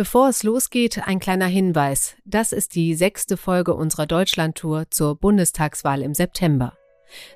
[0.00, 2.16] Bevor es losgeht, ein kleiner Hinweis.
[2.24, 6.72] Das ist die sechste Folge unserer Deutschlandtour zur Bundestagswahl im September.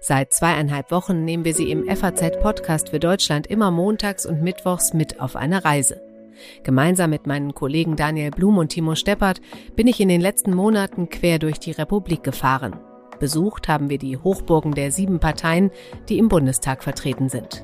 [0.00, 5.21] Seit zweieinhalb Wochen nehmen wir Sie im FAZ-Podcast für Deutschland immer montags und mittwochs mit
[5.21, 6.00] auf eine Reise.
[6.62, 9.43] Gemeinsam mit meinen Kollegen Daniel Blum und Timo Steppert
[9.77, 12.81] bin ich in den letzten Monaten quer durch die Republik gefahren.
[13.21, 15.71] Besucht haben wir die Hochburgen der sieben Parteien,
[16.09, 17.62] die im Bundestag vertreten sind.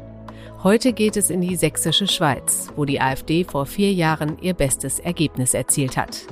[0.62, 4.98] Heute geht es in die sächsische Schweiz, wo die AfD vor vier Jahren ihr bestes
[4.98, 6.26] Ergebnis erzielt hat.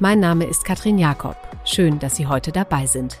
[0.00, 1.36] Mein Name ist Katrin Jakob.
[1.66, 3.20] Schön, dass Sie heute dabei sind.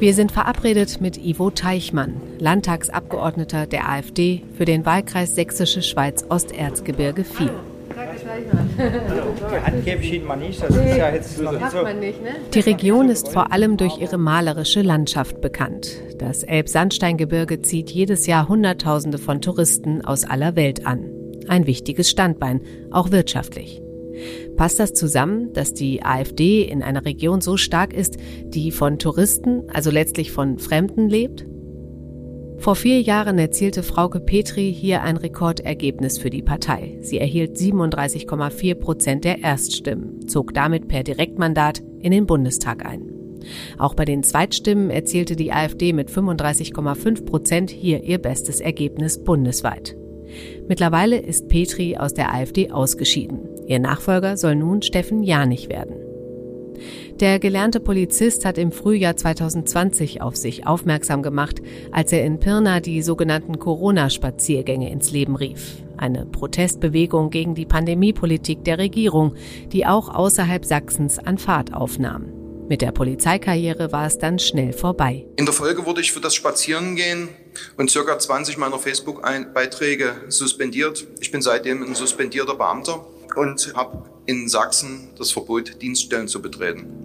[0.00, 7.22] Wir sind verabredet mit Ivo Teichmann, Landtagsabgeordneter der AfD für den Wahlkreis Sächsische Schweiz Osterzgebirge
[7.22, 7.50] 4.
[8.76, 11.78] Die Handgeben schied man nicht, das ist ja jetzt noch nicht so.
[12.52, 16.00] Die Region ist vor allem durch ihre malerische Landschaft bekannt.
[16.18, 21.23] Das Elbsandsteingebirge zieht jedes Jahr Hunderttausende von Touristen aus aller Welt an.
[21.48, 23.80] Ein wichtiges Standbein, auch wirtschaftlich.
[24.56, 29.64] Passt das zusammen, dass die AfD in einer Region so stark ist, die von Touristen,
[29.72, 31.46] also letztlich von Fremden lebt?
[32.58, 36.96] Vor vier Jahren erzielte Frauke Petri hier ein Rekordergebnis für die Partei.
[37.00, 43.10] Sie erhielt 37,4 Prozent der Erststimmen, zog damit per Direktmandat in den Bundestag ein.
[43.76, 49.96] Auch bei den Zweitstimmen erzielte die AfD mit 35,5 Prozent hier ihr bestes Ergebnis bundesweit.
[50.68, 53.40] Mittlerweile ist Petri aus der AfD ausgeschieden.
[53.66, 55.96] Ihr Nachfolger soll nun Steffen Janich werden.
[57.20, 62.80] Der gelernte Polizist hat im Frühjahr 2020 auf sich aufmerksam gemacht, als er in Pirna
[62.80, 65.82] die sogenannten Corona-Spaziergänge ins Leben rief.
[65.96, 69.34] Eine Protestbewegung gegen die Pandemiepolitik der Regierung,
[69.72, 72.32] die auch außerhalb Sachsens an Fahrt aufnahm.
[72.68, 75.26] Mit der Polizeikarriere war es dann schnell vorbei.
[75.36, 77.28] In der Folge wurde ich für das Spazierengehen
[77.76, 81.06] und circa 20 meiner Facebook-Beiträge suspendiert.
[81.20, 83.06] Ich bin seitdem ein suspendierter Beamter
[83.36, 87.04] und habe in Sachsen das Verbot, Dienststellen zu betreten.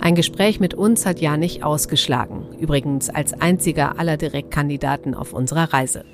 [0.00, 5.72] Ein Gespräch mit uns hat ja nicht ausgeschlagen, übrigens als einziger aller Direktkandidaten auf unserer
[5.72, 6.04] Reise.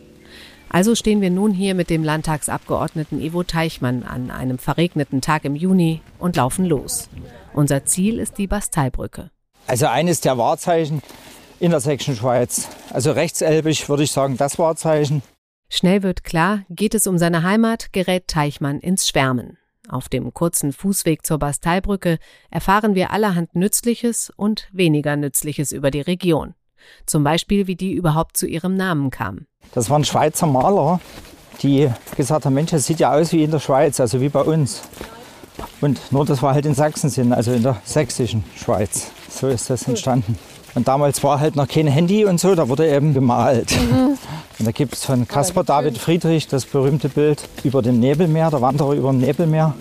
[0.70, 5.54] Also stehen wir nun hier mit dem Landtagsabgeordneten Ivo Teichmann an einem verregneten Tag im
[5.54, 7.08] Juni und laufen los.
[7.52, 9.30] Unser Ziel ist die Basteibrücke.
[9.66, 11.00] Also eines der Wahrzeichen
[11.60, 12.68] in der sächsischen Schweiz.
[12.90, 15.22] Also rechtselbisch würde ich sagen, das Wahrzeichen.
[15.68, 19.58] Schnell wird klar, geht es um seine Heimat, gerät Teichmann ins Schwärmen.
[19.88, 22.18] Auf dem kurzen Fußweg zur Basteibrücke
[22.50, 26.54] erfahren wir allerhand Nützliches und weniger Nützliches über die Region.
[27.06, 29.46] Zum Beispiel, wie die überhaupt zu ihrem Namen kam.
[29.72, 31.00] Das waren Schweizer Maler,
[31.62, 34.42] die gesagt haben, Mensch, das sieht ja aus wie in der Schweiz, also wie bei
[34.42, 34.82] uns.
[35.80, 39.10] Und nur, dass wir halt in Sachsen sind, also in der sächsischen Schweiz.
[39.28, 40.38] So ist das entstanden.
[40.74, 43.72] Und damals war halt noch kein Handy und so, da wurde eben gemalt.
[43.72, 44.18] Mhm.
[44.58, 48.60] Und da gibt es von Caspar David Friedrich das berühmte Bild über dem Nebelmeer, der
[48.60, 49.74] Wanderer über dem Nebelmeer.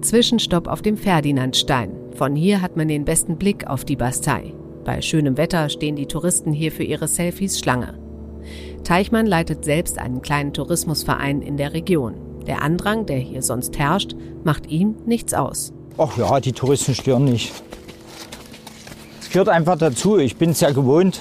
[0.00, 1.90] Zwischenstopp auf dem Ferdinandstein.
[2.14, 4.52] Von hier hat man den besten Blick auf die Bastei.
[4.84, 7.98] Bei schönem Wetter stehen die Touristen hier für ihre Selfies Schlange.
[8.84, 12.14] Teichmann leitet selbst einen kleinen Tourismusverein in der Region.
[12.46, 15.72] Der Andrang, der hier sonst herrscht, macht ihm nichts aus.
[15.96, 17.52] Ach ja, die Touristen stören nicht.
[19.34, 20.18] Gehört einfach dazu.
[20.18, 21.18] Ich bin es ja gewohnt.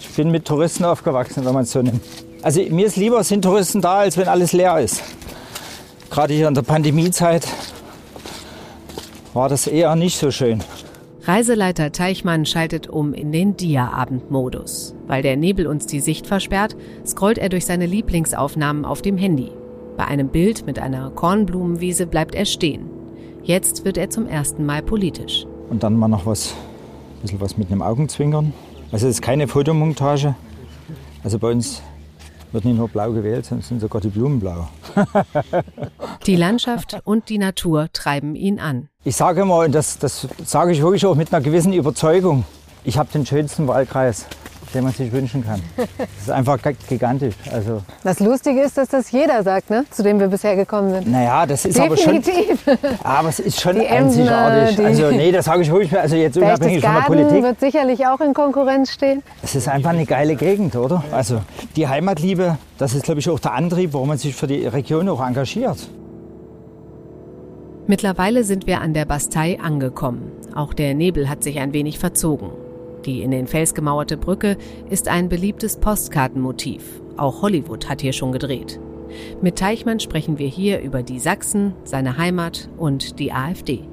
[0.00, 2.00] Ich bin mit Touristen aufgewachsen, wenn man es so nimmt.
[2.42, 5.00] Also mir ist lieber, sind Touristen da, als wenn alles leer ist.
[6.10, 7.46] Gerade hier in der Pandemiezeit
[9.34, 10.64] war das eher nicht so schön.
[11.22, 14.96] Reiseleiter Teichmann schaltet um in den Dia-Abend-Modus.
[15.06, 16.74] Weil der Nebel uns die Sicht versperrt,
[17.06, 19.52] scrollt er durch seine Lieblingsaufnahmen auf dem Handy.
[19.96, 22.90] Bei einem Bild mit einer Kornblumenwiese bleibt er stehen.
[23.44, 25.46] Jetzt wird er zum ersten Mal politisch.
[25.70, 26.52] Und dann mal noch was,
[27.24, 28.52] bisschen was mit einem Augenzwinkern.
[28.92, 30.34] Also es ist keine Fotomontage.
[31.22, 31.80] Also bei uns
[32.52, 34.68] wird nicht nur blau gewählt, sondern sind sogar die Blumen blau.
[36.26, 38.90] die Landschaft und die Natur treiben ihn an.
[39.04, 42.44] Ich sage immer, und das, das sage ich wirklich auch mit einer gewissen Überzeugung,
[42.84, 44.26] ich habe den schönsten Wahlkreis
[44.74, 45.60] den man sich wünschen kann.
[45.76, 45.86] Das
[46.20, 47.34] ist einfach gigantisch.
[47.52, 49.84] Also, das Lustige ist, dass das jeder sagt, ne?
[49.90, 51.10] zu dem wir bisher gekommen sind.
[51.10, 52.66] Naja, das ist Definitiv.
[52.66, 52.90] aber schon.
[53.04, 54.78] Aber es ist schon die einzigartig.
[54.78, 55.96] Emsene, also nee, das sage ich ruhig.
[55.98, 57.42] Also jetzt unabhängig von der Politik.
[57.42, 59.22] wird sicherlich auch in Konkurrenz stehen.
[59.42, 61.04] Es ist einfach eine geile Gegend, oder?
[61.12, 61.40] Also
[61.76, 65.08] die Heimatliebe, das ist glaube ich auch der Antrieb, warum man sich für die Region
[65.08, 65.78] auch engagiert.
[67.86, 70.32] Mittlerweile sind wir an der Bastei angekommen.
[70.54, 72.50] Auch der Nebel hat sich ein wenig verzogen.
[73.04, 74.56] Die in den Fels gemauerte Brücke
[74.88, 77.02] ist ein beliebtes Postkartenmotiv.
[77.16, 78.80] Auch Hollywood hat hier schon gedreht.
[79.42, 83.86] Mit Teichmann sprechen wir hier über die Sachsen, seine Heimat und die AfD.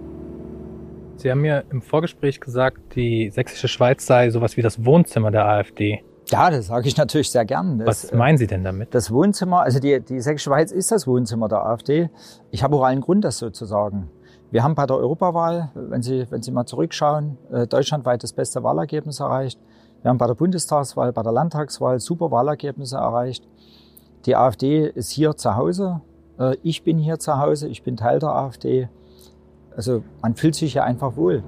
[1.18, 5.46] Sie haben mir im Vorgespräch gesagt, die sächsische Schweiz sei sowas wie das Wohnzimmer der
[5.46, 6.04] AfD.
[6.30, 7.80] Ja, das sage ich natürlich sehr gern.
[7.80, 8.96] Das, Was meinen Sie denn damit?
[8.96, 12.10] Das Wohnzimmer, also die, die Sächsische Schweiz ist das Wohnzimmer der AfD.
[12.50, 14.10] Ich habe auch allen Grund, das so zu sagen.
[14.52, 18.62] Wir haben bei der Europawahl, wenn Sie, wenn Sie mal zurückschauen, äh, deutschlandweit das beste
[18.64, 19.58] Wahlergebnis erreicht.
[20.02, 23.48] Wir haben bei der Bundestagswahl, bei der Landtagswahl super Wahlergebnisse erreicht.
[24.26, 26.02] Die AfD ist hier zu Hause.
[26.38, 27.70] Äh, ich bin hier zu Hause.
[27.70, 28.90] Ich bin Teil der AfD.
[29.74, 31.44] Also man fühlt sich ja einfach wohl.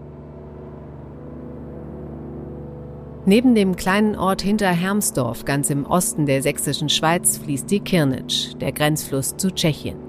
[3.26, 8.54] Neben dem kleinen Ort hinter Hermsdorf, ganz im Osten der sächsischen Schweiz, fließt die Kirnitsch,
[8.62, 10.03] der Grenzfluss zu Tschechien.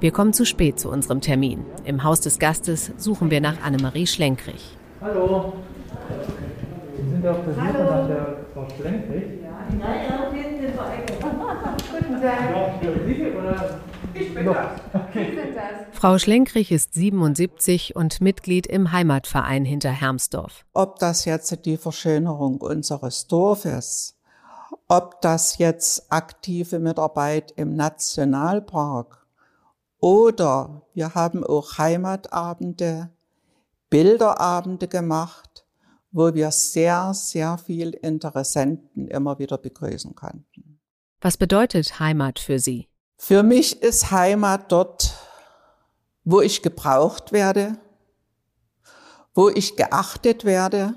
[0.00, 1.64] Wir kommen zu spät zu unserem Termin.
[1.84, 4.76] Im Haus des Gastes suchen wir nach Annemarie Schlenkrich.
[5.00, 5.52] Hallo.
[6.96, 9.24] Sie sind auf der Suche nach der Frau Schlenkrich?
[9.80, 10.96] Ja, ja, auf jeden Fall.
[11.90, 12.22] Guten Tag.
[12.22, 13.80] Ja, für Sie oder?
[14.14, 14.56] Ich bin das.
[14.92, 15.38] Okay.
[15.92, 20.64] Frau Schlenkrich ist 77 und Mitglied im Heimatverein hinter Hermsdorf.
[20.72, 24.16] Ob das jetzt die Verschönerung unseres Dorfes,
[24.88, 29.21] ob das jetzt aktive Mitarbeit im Nationalpark
[30.02, 33.10] oder wir haben auch Heimatabende,
[33.88, 35.64] Bilderabende gemacht,
[36.10, 40.80] wo wir sehr, sehr viel Interessenten immer wieder begrüßen konnten.
[41.20, 42.88] Was bedeutet Heimat für Sie?
[43.16, 45.14] Für mich ist Heimat dort,
[46.24, 47.78] wo ich gebraucht werde,
[49.34, 50.94] wo ich geachtet werde,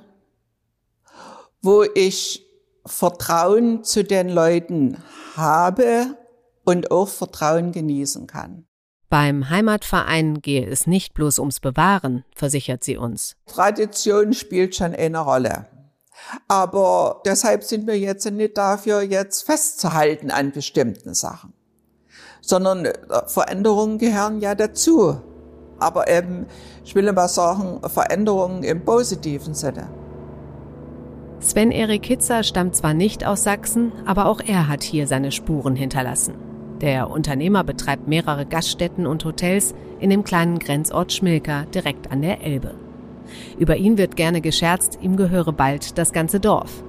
[1.62, 2.44] wo ich
[2.88, 4.98] Vertrauen zu den Leuten
[5.36, 6.18] habe
[6.64, 8.66] und auch Vertrauen genießen kann.
[9.10, 13.36] Beim Heimatverein gehe es nicht bloß ums Bewahren, versichert sie uns.
[13.46, 15.68] Tradition spielt schon eine Rolle.
[16.48, 21.54] Aber deshalb sind wir jetzt nicht dafür, jetzt festzuhalten an bestimmten Sachen
[22.46, 22.94] sondern äh,
[23.28, 25.18] Veränderungen gehören ja dazu.
[25.80, 26.46] Aber eben,
[26.86, 29.90] ich will mal sagen, Veränderungen im positiven Sinne.
[31.42, 36.36] Sven-Erik Hitzer stammt zwar nicht aus Sachsen, aber auch er hat hier seine Spuren hinterlassen.
[36.86, 42.44] Der Unternehmer betreibt mehrere Gaststätten und Hotels in dem kleinen Grenzort Schmilka direkt an der
[42.44, 42.76] Elbe.
[43.58, 46.84] Über ihn wird gerne gescherzt, ihm gehöre bald das ganze Dorf.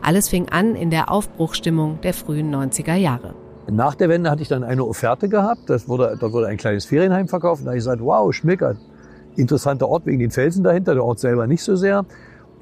[0.00, 3.34] Alles fing an in der Aufbruchstimmung der frühen 90er Jahre.
[3.70, 5.68] Nach der Wende hatte ich dann eine Offerte gehabt.
[5.68, 7.64] Das wurde, dort wurde ein kleines Ferienheim verkauft.
[7.64, 8.78] Da habe ich gesagt, wow, Schmickert,
[9.36, 12.06] interessanter Ort wegen den Felsen dahinter, der Ort selber nicht so sehr.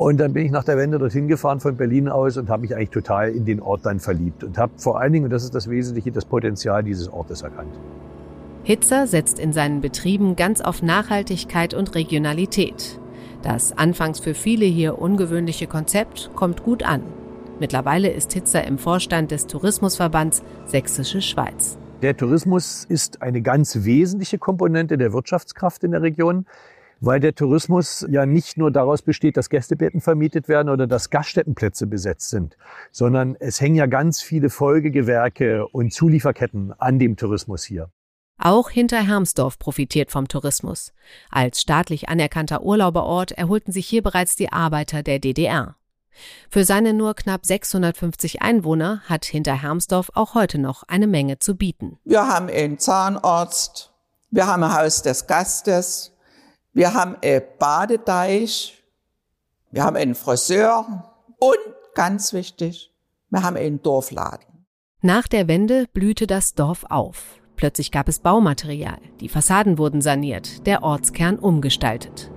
[0.02, 2.74] Und dann bin ich nach der Wende dorthin gefahren von Berlin aus und habe mich
[2.74, 5.54] eigentlich total in den Ort dann verliebt und habe vor allen Dingen, und das ist
[5.54, 7.72] das Wesentliche, das Potenzial dieses Ortes erkannt.
[8.64, 12.98] Hitzer setzt in seinen Betrieben ganz auf Nachhaltigkeit und Regionalität.
[13.42, 17.02] Das anfangs für viele hier ungewöhnliche Konzept kommt gut an.
[17.60, 21.78] Mittlerweile ist Hitzer im Vorstand des Tourismusverbands Sächsische Schweiz.
[22.02, 26.46] Der Tourismus ist eine ganz wesentliche Komponente der Wirtschaftskraft in der Region,
[27.02, 31.86] weil der Tourismus ja nicht nur daraus besteht, dass Gästebetten vermietet werden oder dass Gaststättenplätze
[31.86, 32.56] besetzt sind,
[32.92, 37.90] sondern es hängen ja ganz viele Folgegewerke und Zulieferketten an dem Tourismus hier.
[38.38, 40.92] Auch hinter Hermsdorf profitiert vom Tourismus.
[41.30, 45.76] Als staatlich anerkannter Urlauberort erholten sich hier bereits die Arbeiter der DDR.
[46.48, 51.98] Für seine nur knapp 650 Einwohner hat Hinterhermsdorf auch heute noch eine Menge zu bieten.
[52.04, 53.92] Wir haben einen Zahnarzt,
[54.30, 56.11] wir haben ein Haus des Gastes,
[56.72, 58.82] wir haben einen Badeteich,
[59.70, 60.86] wir haben einen Friseur
[61.38, 61.58] und
[61.94, 62.92] ganz wichtig,
[63.30, 64.66] wir haben einen Dorfladen.
[65.00, 67.40] Nach der Wende blühte das Dorf auf.
[67.56, 72.30] Plötzlich gab es Baumaterial, die Fassaden wurden saniert, der Ortskern umgestaltet.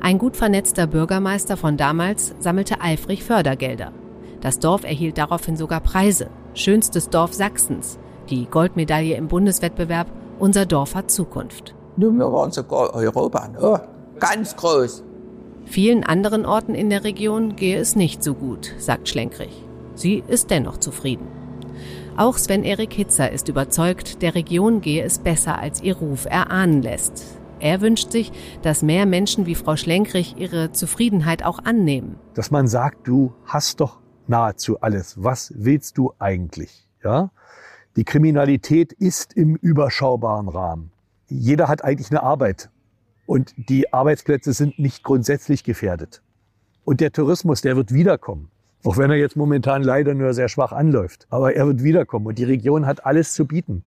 [0.00, 3.92] Ein gut vernetzter Bürgermeister von damals sammelte eifrig Fördergelder.
[4.40, 6.30] Das Dorf erhielt daraufhin sogar Preise.
[6.54, 7.98] Schönstes Dorf Sachsens,
[8.30, 11.74] die Goldmedaille im Bundeswettbewerb Unser Dorf hat Zukunft.
[12.00, 13.82] Nun, wir waren sogar Europa, ne?
[14.18, 15.04] ganz groß.
[15.66, 19.66] Vielen anderen Orten in der Region gehe es nicht so gut, sagt Schlenkrich.
[19.96, 21.28] Sie ist dennoch zufrieden.
[22.16, 27.22] Auch Sven-Erik Hitzer ist überzeugt, der Region gehe es besser, als ihr Ruf erahnen lässt.
[27.58, 32.16] Er wünscht sich, dass mehr Menschen wie Frau Schlenkrich ihre Zufriedenheit auch annehmen.
[32.32, 35.22] Dass man sagt, du hast doch nahezu alles.
[35.22, 36.88] Was willst du eigentlich?
[37.04, 37.30] Ja?
[37.96, 40.92] Die Kriminalität ist im überschaubaren Rahmen.
[41.30, 42.70] Jeder hat eigentlich eine Arbeit
[43.26, 46.22] und die Arbeitsplätze sind nicht grundsätzlich gefährdet.
[46.84, 48.50] Und der Tourismus, der wird wiederkommen.
[48.84, 51.26] Auch wenn er jetzt momentan leider nur sehr schwach anläuft.
[51.30, 53.84] Aber er wird wiederkommen und die Region hat alles zu bieten.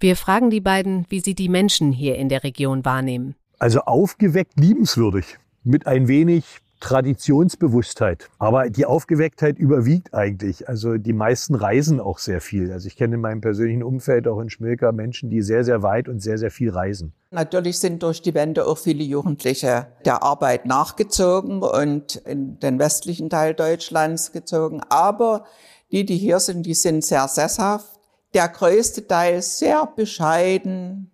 [0.00, 3.34] Wir fragen die beiden, wie sie die Menschen hier in der Region wahrnehmen.
[3.58, 5.38] Also aufgeweckt, liebenswürdig.
[5.64, 6.44] Mit ein wenig
[6.80, 8.28] Traditionsbewusstheit.
[8.38, 10.68] Aber die Aufgewecktheit überwiegt eigentlich.
[10.68, 12.72] Also die meisten reisen auch sehr viel.
[12.72, 16.08] Also ich kenne in meinem persönlichen Umfeld auch in Schmilker Menschen, die sehr, sehr weit
[16.08, 17.12] und sehr, sehr viel reisen.
[17.30, 23.28] Natürlich sind durch die Wende auch viele Jugendliche der Arbeit nachgezogen und in den westlichen
[23.28, 24.80] Teil Deutschlands gezogen.
[24.88, 25.44] Aber
[25.90, 27.88] die, die hier sind, die sind sehr sesshaft.
[28.34, 31.10] Der größte Teil sehr bescheiden,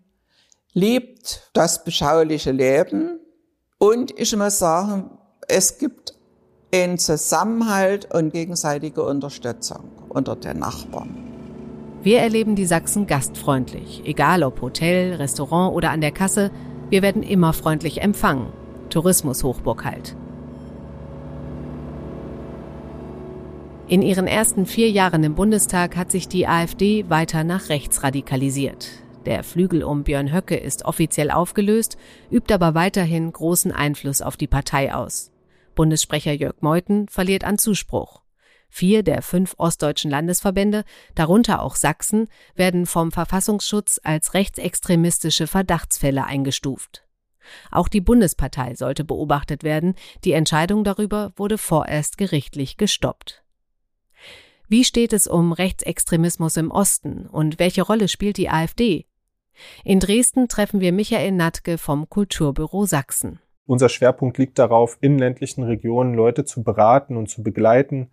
[0.74, 3.20] liebt das beschauliche Leben.
[3.78, 5.18] Und ich muss sagen,
[5.48, 6.14] es gibt
[6.72, 11.16] einen Zusammenhalt und gegenseitige Unterstützung unter den Nachbarn.
[12.02, 16.50] Wir erleben die Sachsen gastfreundlich, egal ob Hotel, Restaurant oder an der Kasse.
[16.90, 18.52] Wir werden immer freundlich empfangen.
[18.90, 20.16] Tourismus Hochburg halt.
[23.86, 28.88] In ihren ersten vier Jahren im Bundestag hat sich die AfD weiter nach rechts radikalisiert.
[29.26, 31.96] Der Flügel um Björn Höcke ist offiziell aufgelöst,
[32.30, 35.30] übt aber weiterhin großen Einfluss auf die Partei aus.
[35.74, 38.22] Bundessprecher Jörg Meuthen verliert an Zuspruch.
[38.68, 47.04] Vier der fünf ostdeutschen Landesverbände, darunter auch Sachsen, werden vom Verfassungsschutz als rechtsextremistische Verdachtsfälle eingestuft.
[47.70, 53.44] Auch die Bundespartei sollte beobachtet werden, die Entscheidung darüber wurde vorerst gerichtlich gestoppt.
[54.66, 59.06] Wie steht es um Rechtsextremismus im Osten und welche Rolle spielt die AfD?
[59.84, 63.38] In Dresden treffen wir Michael Natke vom Kulturbüro Sachsen.
[63.66, 68.10] Unser Schwerpunkt liegt darauf, in ländlichen Regionen Leute zu beraten und zu begleiten,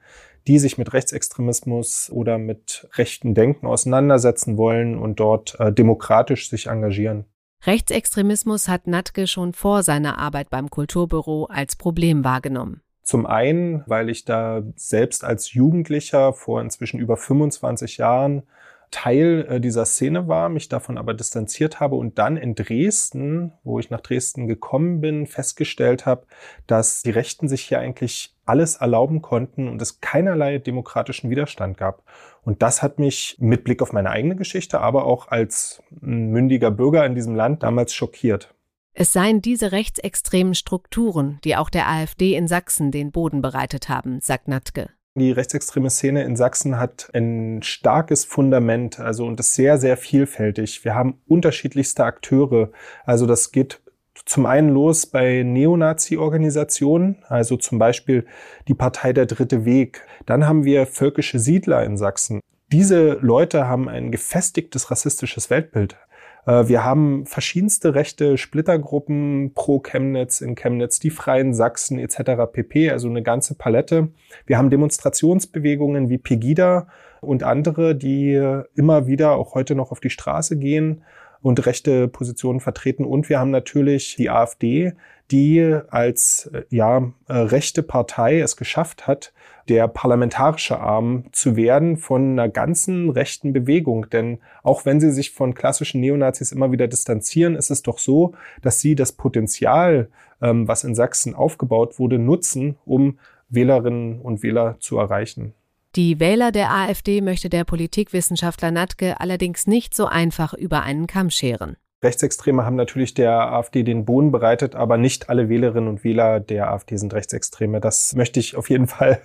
[0.48, 6.68] die sich mit Rechtsextremismus oder mit rechten Denken auseinandersetzen wollen und dort äh, demokratisch sich
[6.68, 7.26] engagieren.
[7.64, 12.82] Rechtsextremismus hat Natke schon vor seiner Arbeit beim Kulturbüro als Problem wahrgenommen.
[13.04, 18.44] Zum einen, weil ich da selbst als Jugendlicher vor inzwischen über 25 Jahren
[18.92, 23.80] Teil äh, dieser Szene war, mich davon aber distanziert habe und dann in Dresden, wo
[23.80, 26.28] ich nach Dresden gekommen bin, festgestellt habe,
[26.68, 32.04] dass die Rechten sich hier eigentlich alles erlauben konnten und es keinerlei demokratischen Widerstand gab.
[32.44, 37.06] Und das hat mich mit Blick auf meine eigene Geschichte, aber auch als mündiger Bürger
[37.06, 38.54] in diesem Land damals schockiert.
[38.94, 44.20] Es seien diese rechtsextremen Strukturen, die auch der AfD in Sachsen den Boden bereitet haben,
[44.20, 44.90] sagt Natke.
[45.16, 50.86] Die rechtsextreme Szene in Sachsen hat ein starkes Fundament, also und ist sehr, sehr vielfältig.
[50.86, 52.72] Wir haben unterschiedlichste Akteure.
[53.04, 53.82] Also das geht
[54.26, 58.26] zum einen los bei Neonazi-Organisationen, also zum Beispiel
[58.70, 60.06] die Partei Der Dritte Weg.
[60.26, 62.40] Dann haben wir völkische Siedler in Sachsen.
[62.72, 65.98] Diese Leute haben ein gefestigtes rassistisches Weltbild.
[66.46, 72.52] Äh, wir haben verschiedenste rechte Splittergruppen pro Chemnitz, in Chemnitz, die Freien Sachsen etc.
[72.52, 72.92] pp.
[72.92, 74.10] Also eine ganze Palette.
[74.46, 76.88] Wir haben Demonstrationsbewegungen wie Pegida
[77.22, 78.34] und andere, die
[78.76, 81.04] immer wieder auch heute noch auf die Straße gehen
[81.42, 83.06] und rechte Positionen vertreten.
[83.06, 84.94] Und wir haben natürlich die AfD,
[85.32, 89.34] die als äh, ja, äh, rechte Partei es geschafft hat,
[89.72, 94.10] der parlamentarische Arm zu werden von einer ganzen rechten Bewegung.
[94.10, 98.34] Denn auch wenn sie sich von klassischen Neonazis immer wieder distanzieren, ist es doch so,
[98.62, 100.10] dass sie das Potenzial,
[100.42, 105.54] ähm, was in Sachsen aufgebaut wurde, nutzen, um Wählerinnen und Wähler zu erreichen.
[105.96, 111.30] Die Wähler der AfD möchte der Politikwissenschaftler Natke allerdings nicht so einfach über einen Kamm
[111.30, 111.78] scheren.
[112.04, 116.72] Rechtsextreme haben natürlich der AfD den Boden bereitet, aber nicht alle Wählerinnen und Wähler der
[116.72, 117.80] AfD sind Rechtsextreme.
[117.80, 119.22] Das möchte ich auf jeden Fall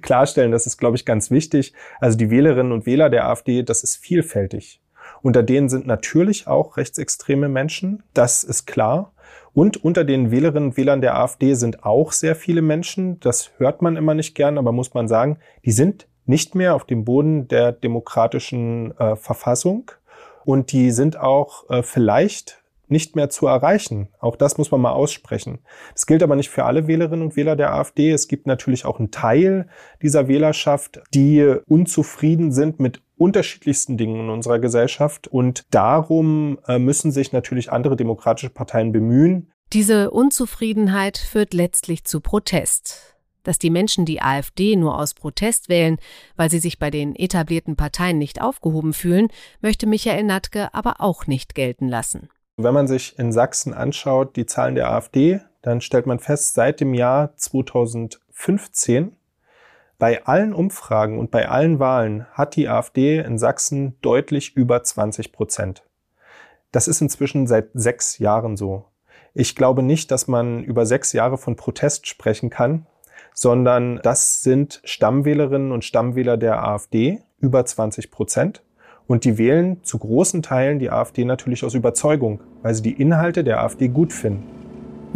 [0.00, 0.50] klarstellen.
[0.50, 1.74] Das ist, glaube ich, ganz wichtig.
[2.00, 4.80] Also die Wählerinnen und Wähler der AfD, das ist vielfältig.
[5.20, 8.02] Unter denen sind natürlich auch rechtsextreme Menschen.
[8.14, 9.12] Das ist klar.
[9.52, 13.20] Und unter den Wählerinnen und Wählern der AfD sind auch sehr viele Menschen.
[13.20, 16.84] Das hört man immer nicht gern, aber muss man sagen, die sind nicht mehr auf
[16.86, 19.90] dem Boden der demokratischen äh, Verfassung
[20.44, 24.08] und die sind auch äh, vielleicht nicht mehr zu erreichen.
[24.20, 25.60] Auch das muss man mal aussprechen.
[25.94, 28.10] Das gilt aber nicht für alle Wählerinnen und Wähler der AfD.
[28.10, 29.68] Es gibt natürlich auch einen Teil
[30.02, 35.28] dieser Wählerschaft, die unzufrieden sind mit unterschiedlichsten Dingen in unserer Gesellschaft.
[35.28, 39.50] Und darum äh, müssen sich natürlich andere demokratische Parteien bemühen.
[39.72, 43.13] Diese Unzufriedenheit führt letztlich zu Protest
[43.44, 45.98] dass die Menschen die AfD nur aus Protest wählen,
[46.36, 49.28] weil sie sich bei den etablierten Parteien nicht aufgehoben fühlen,
[49.60, 52.28] möchte Michael Natke aber auch nicht gelten lassen.
[52.56, 56.80] Wenn man sich in Sachsen anschaut, die Zahlen der AfD, dann stellt man fest, seit
[56.80, 59.16] dem Jahr 2015
[59.98, 65.32] Bei allen Umfragen und bei allen Wahlen hat die AfD in Sachsen deutlich über 20
[65.32, 65.84] Prozent.
[66.70, 68.84] Das ist inzwischen seit sechs Jahren so.
[69.32, 72.86] Ich glaube nicht, dass man über sechs Jahre von Protest sprechen kann,
[73.34, 78.62] sondern das sind Stammwählerinnen und Stammwähler der AfD, über 20 Prozent.
[79.06, 83.44] Und die wählen zu großen Teilen die AfD natürlich aus Überzeugung, weil sie die Inhalte
[83.44, 84.44] der AfD gut finden.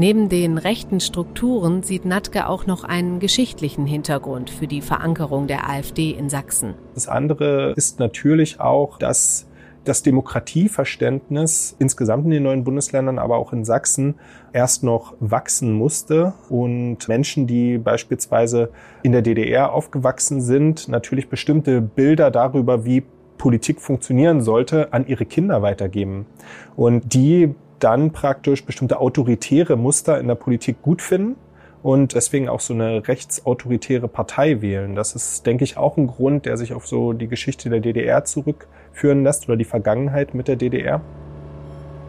[0.00, 5.68] Neben den rechten Strukturen sieht Natke auch noch einen geschichtlichen Hintergrund für die Verankerung der
[5.68, 6.74] AfD in Sachsen.
[6.94, 9.47] Das andere ist natürlich auch, dass
[9.84, 14.16] das Demokratieverständnis insgesamt in den neuen Bundesländern, aber auch in Sachsen
[14.52, 18.70] erst noch wachsen musste und Menschen, die beispielsweise
[19.02, 23.04] in der DDR aufgewachsen sind, natürlich bestimmte Bilder darüber, wie
[23.38, 26.26] Politik funktionieren sollte, an ihre Kinder weitergeben.
[26.76, 31.36] Und die dann praktisch bestimmte autoritäre Muster in der Politik gut finden
[31.82, 34.94] und deswegen auch so eine rechtsautoritäre Partei wählen.
[34.94, 38.24] Das ist, denke ich, auch ein Grund, der sich auf so die Geschichte der DDR
[38.98, 41.00] zurückführen lässt oder die Vergangenheit mit der DDR.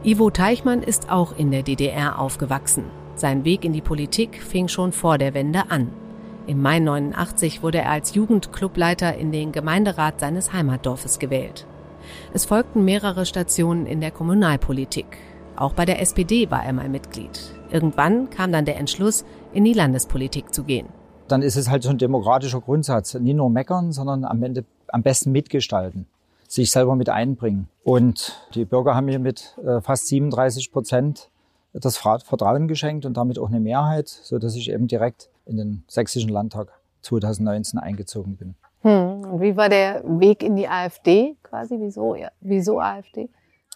[0.03, 2.85] Ivo Teichmann ist auch in der DDR aufgewachsen.
[3.15, 5.89] Sein Weg in die Politik fing schon vor der Wende an.
[6.47, 11.67] Im Mai 89 wurde er als Jugendclubleiter in den Gemeinderat seines Heimatdorfes gewählt.
[12.33, 15.05] Es folgten mehrere Stationen in der Kommunalpolitik.
[15.55, 17.51] Auch bei der SPD war er mal Mitglied.
[17.69, 20.87] Irgendwann kam dann der Entschluss, in die Landespolitik zu gehen.
[21.27, 23.13] Dann ist es halt so ein demokratischer Grundsatz.
[23.15, 26.07] Nie nur meckern, sondern am Ende am besten mitgestalten.
[26.49, 27.69] Sich selber mit einbringen.
[27.83, 31.29] Und die Bürger haben mir mit äh, fast 37 Prozent
[31.73, 35.83] das Vertrauen geschenkt und damit auch eine Mehrheit, so dass ich eben direkt in den
[35.87, 36.69] sächsischen Landtag
[37.03, 38.55] 2019 eingezogen bin.
[38.81, 39.31] Hm.
[39.31, 41.77] Und wie war der Weg in die AfD quasi?
[41.79, 43.29] Wieso, ja, wieso AfD?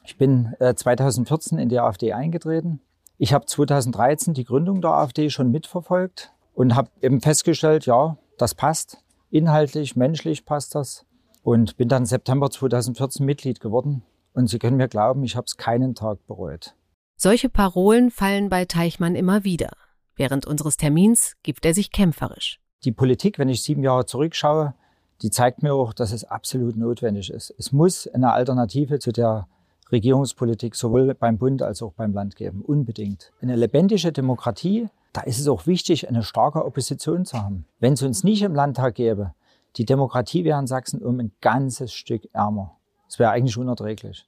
[0.04, 2.82] Ich bin äh, 2014 in die AfD eingetreten.
[3.18, 8.56] Ich habe 2013 die Gründung der AfD schon mitverfolgt und habe eben festgestellt, ja, das
[8.56, 8.98] passt.
[9.30, 11.06] Inhaltlich, menschlich passt das.
[11.44, 14.02] Und bin dann September 2014 Mitglied geworden.
[14.34, 16.74] Und Sie können mir glauben, ich habe es keinen Tag bereut.
[17.16, 19.72] Solche Parolen fallen bei Teichmann immer wieder.
[20.16, 22.60] Während unseres Termins gibt er sich kämpferisch.
[22.84, 24.74] Die Politik, wenn ich sieben Jahre zurückschaue,
[25.22, 27.54] die zeigt mir auch, dass es absolut notwendig ist.
[27.58, 29.48] Es muss eine Alternative zu der
[29.92, 32.62] Regierungspolitik sowohl beim Bund als auch beim Land geben.
[32.62, 33.32] Unbedingt.
[33.42, 37.66] Eine lebendige Demokratie, da ist es auch wichtig, eine starke Opposition zu haben.
[37.80, 39.34] Wenn es uns nicht im Landtag gäbe,
[39.78, 42.78] die Demokratie wäre in Sachsen um ein ganzes Stück ärmer.
[43.08, 44.28] Es wäre eigentlich unerträglich.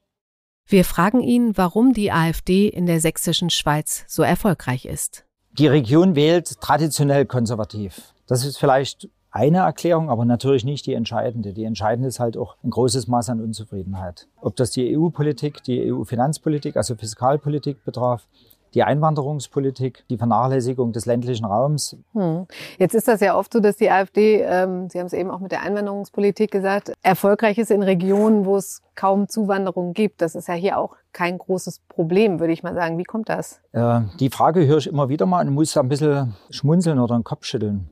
[0.68, 5.26] Wir fragen ihn, warum die AfD in der sächsischen Schweiz so erfolgreich ist.
[5.52, 8.14] Die Region wählt traditionell konservativ.
[8.28, 11.54] Das ist vielleicht eine Erklärung, aber natürlich nicht die entscheidende.
[11.54, 14.28] Die entscheidende ist halt auch ein großes Maß an Unzufriedenheit.
[14.38, 18.28] Ob das die EU-Politik, die EU-Finanzpolitik, also Fiskalpolitik betraf,
[18.76, 21.98] die Einwanderungspolitik, die Vernachlässigung des ländlichen Raums.
[22.14, 22.46] Hm.
[22.78, 25.40] Jetzt ist das ja oft so, dass die AfD, ähm, Sie haben es eben auch
[25.40, 30.22] mit der Einwanderungspolitik gesagt, erfolgreich ist in Regionen, wo es kaum Zuwanderung gibt.
[30.22, 32.98] Das ist ja hier auch kein großes Problem, würde ich mal sagen.
[32.98, 33.62] Wie kommt das?
[33.72, 37.16] Äh, die Frage höre ich immer wieder mal und muss da ein bisschen schmunzeln oder
[37.18, 37.90] den Kopf schütteln.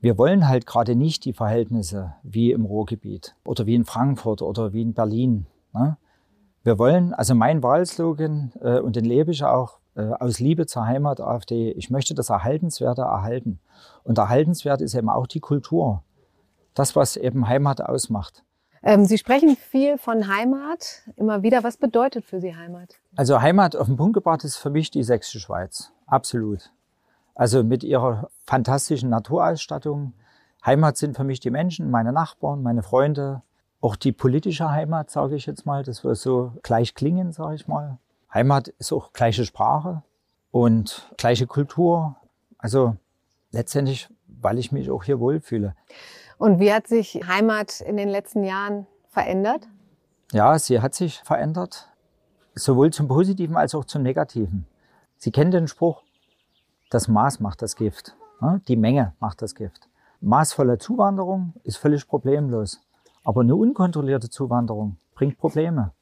[0.00, 4.72] Wir wollen halt gerade nicht die Verhältnisse wie im Ruhrgebiet oder wie in Frankfurt oder
[4.72, 5.46] wie in Berlin.
[5.74, 5.98] Ne?
[6.62, 11.20] Wir wollen, also mein Wahlslogan, äh, und den lebe ich auch, aus Liebe zur Heimat
[11.20, 11.72] AfD.
[11.72, 13.60] Ich möchte das Erhaltenswerte erhalten.
[14.04, 16.02] Und erhaltenswert ist eben auch die Kultur.
[16.74, 18.44] Das, was eben Heimat ausmacht.
[18.82, 21.62] Ähm, Sie sprechen viel von Heimat, immer wieder.
[21.64, 22.98] Was bedeutet für Sie Heimat?
[23.16, 25.92] Also Heimat auf den Punkt gebracht ist für mich die Sächsische Schweiz.
[26.06, 26.72] Absolut.
[27.34, 30.14] Also mit ihrer fantastischen Naturausstattung.
[30.64, 33.42] Heimat sind für mich die Menschen, meine Nachbarn, meine Freunde.
[33.80, 37.66] Auch die politische Heimat, sage ich jetzt mal, das wir so gleich klingen, sage ich
[37.66, 37.98] mal.
[38.32, 40.02] Heimat ist auch gleiche Sprache
[40.50, 42.16] und gleiche Kultur.
[42.58, 42.96] Also
[43.50, 45.74] letztendlich, weil ich mich auch hier wohlfühle.
[46.38, 49.68] Und wie hat sich Heimat in den letzten Jahren verändert?
[50.32, 51.88] Ja, sie hat sich verändert,
[52.54, 54.66] sowohl zum Positiven als auch zum Negativen.
[55.16, 56.02] Sie kennen den Spruch,
[56.88, 58.60] das Maß macht das Gift, ne?
[58.68, 59.88] die Menge macht das Gift.
[60.20, 62.80] Maßvolle Zuwanderung ist völlig problemlos,
[63.24, 65.92] aber eine unkontrollierte Zuwanderung bringt Probleme.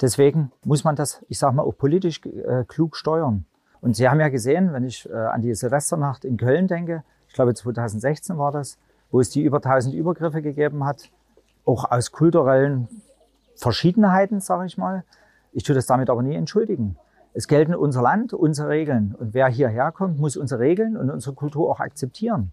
[0.00, 3.44] Deswegen muss man das, ich sage mal, auch politisch äh, klug steuern.
[3.80, 7.34] Und Sie haben ja gesehen, wenn ich äh, an die Silvesternacht in Köln denke, ich
[7.34, 8.78] glaube 2016 war das,
[9.10, 11.10] wo es die über 1000 Übergriffe gegeben hat,
[11.64, 12.88] auch aus kulturellen
[13.56, 15.04] Verschiedenheiten, sage ich mal.
[15.52, 16.96] Ich tue das damit aber nie entschuldigen.
[17.32, 19.14] Es gelten unser Land, unsere Regeln.
[19.18, 22.52] Und wer hierher kommt, muss unsere Regeln und unsere Kultur auch akzeptieren.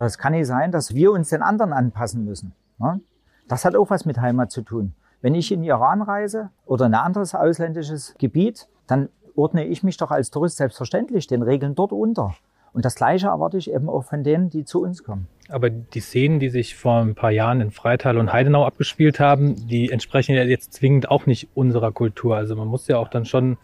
[0.00, 2.52] Es kann nicht sein, dass wir uns den anderen anpassen müssen.
[2.78, 3.00] Ne?
[3.48, 4.94] Das hat auch was mit Heimat zu tun.
[5.20, 9.96] Wenn ich in Iran reise oder in ein anderes ausländisches Gebiet, dann ordne ich mich
[9.96, 12.34] doch als Tourist selbstverständlich den Regeln dort unter.
[12.72, 15.26] Und das Gleiche erwarte ich eben auch von denen, die zu uns kommen.
[15.48, 19.66] Aber die Szenen, die sich vor ein paar Jahren in Freital und Heidenau abgespielt haben,
[19.68, 22.36] die entsprechen ja jetzt zwingend auch nicht unserer Kultur.
[22.36, 23.56] Also man muss ja auch dann schon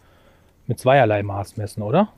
[0.67, 2.09] mit zweierlei Maß messen, oder?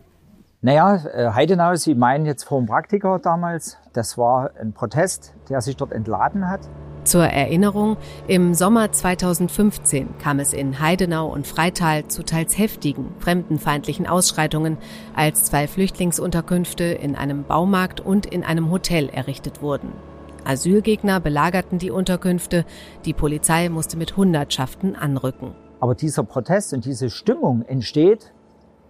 [0.61, 5.61] Naja, äh, Heidenau, Sie meinen jetzt vor dem Praktiker damals, das war ein Protest, der
[5.61, 6.61] sich dort entladen hat.
[7.07, 7.95] Zur Erinnerung,
[8.27, 14.77] im Sommer 2015 kam es in Heidenau und Freital zu teils heftigen, fremdenfeindlichen Ausschreitungen,
[15.15, 19.93] als zwei Flüchtlingsunterkünfte in einem Baumarkt und in einem Hotel errichtet wurden.
[20.43, 22.65] Asylgegner belagerten die Unterkünfte,
[23.05, 25.55] die Polizei musste mit Hundertschaften anrücken.
[25.79, 28.33] Aber dieser Protest und diese Stimmung entsteht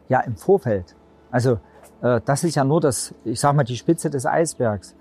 [0.09, 0.95] ja im Vorfeld.
[1.29, 1.59] Also
[2.01, 4.95] äh, das ist ja nur das, ich sag mal, die Spitze des Eisbergs.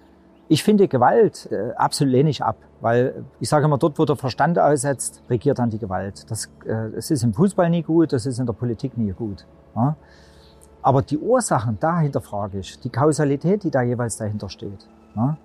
[0.48, 4.16] Ich finde Gewalt äh, absolut lehne ich ab, weil ich sage immer, dort, wo der
[4.16, 6.30] Verstand aussetzt, regiert dann die Gewalt.
[6.30, 9.44] Das, äh, das ist im Fußball nie gut, das ist in der Politik nie gut.
[9.74, 9.96] Ja?
[10.82, 14.88] Aber die Ursachen dahinter frage ich, die Kausalität, die da jeweils dahinter steht.
[15.16, 15.36] Ja?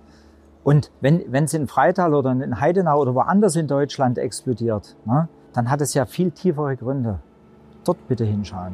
[0.63, 5.71] Und wenn es in Freital oder in Heidenau oder woanders in Deutschland explodiert, ja, dann
[5.71, 7.19] hat es ja viel tiefere Gründe.
[7.83, 8.73] Dort bitte hinschauen.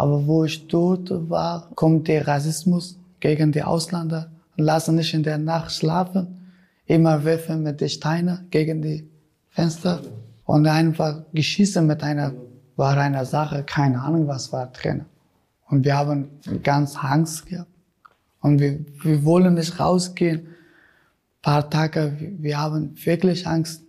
[0.00, 5.36] Aber wo ich dort war, kommt der Rassismus gegen die Ausländer, lassen nicht in der
[5.36, 6.26] Nacht schlafen,
[6.86, 9.06] immer werfen mit den Steinen gegen die
[9.50, 10.00] Fenster
[10.46, 12.32] und einfach geschissen mit einer,
[12.76, 15.04] war einer Sache, keine Ahnung, was war drin.
[15.68, 16.30] Und wir haben
[16.62, 17.68] ganz Angst gehabt.
[18.40, 20.46] Und wir, wir wollen nicht rausgehen.
[20.46, 23.82] Ein paar Tage, wir haben wirklich Angst.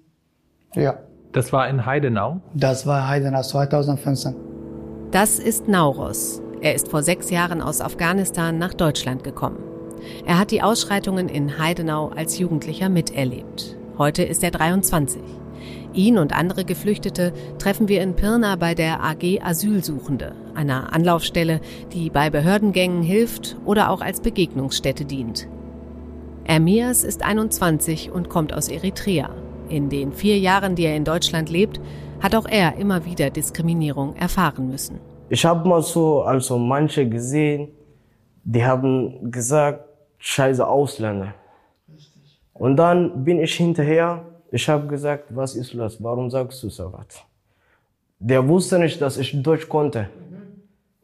[0.76, 1.00] Ja.
[1.32, 2.42] Das war in Heidenau?
[2.54, 4.51] Das war Heidenau 2015.
[5.12, 6.42] Das ist Nauros.
[6.62, 9.62] Er ist vor sechs Jahren aus Afghanistan nach Deutschland gekommen.
[10.26, 13.76] Er hat die Ausschreitungen in Heidenau als Jugendlicher miterlebt.
[13.98, 15.22] Heute ist er 23.
[15.94, 21.60] Ihn und andere Geflüchtete treffen wir in Pirna bei der AG Asylsuchende, einer Anlaufstelle,
[21.92, 25.46] die bei Behördengängen hilft oder auch als Begegnungsstätte dient.
[26.46, 29.30] Ermias ist 21 und kommt aus Eritrea.
[29.68, 31.82] In den vier Jahren, die er in Deutschland lebt,
[32.22, 35.00] hat auch er immer wieder Diskriminierung erfahren müssen.
[35.30, 37.70] Ich habe mal so also manche gesehen,
[38.44, 39.86] die haben gesagt,
[40.18, 41.34] scheiße Ausländer.
[42.54, 46.92] Und dann bin ich hinterher, ich habe gesagt, was ist los, warum sagst du so
[46.94, 47.24] was?
[48.20, 50.10] Der wusste nicht, dass ich Deutsch konnte.